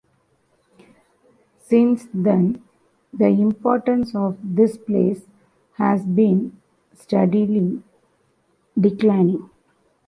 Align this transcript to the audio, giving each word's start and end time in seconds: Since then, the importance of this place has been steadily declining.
Since 1.59 2.07
then, 2.11 2.63
the 3.13 3.27
importance 3.27 4.15
of 4.15 4.35
this 4.41 4.75
place 4.75 5.27
has 5.75 6.03
been 6.07 6.59
steadily 6.91 7.83
declining. 8.79 9.47